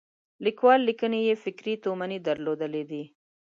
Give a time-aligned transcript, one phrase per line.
[0.45, 3.03] لیکوال لیکنې یې فکري تومنې درلودلې دي.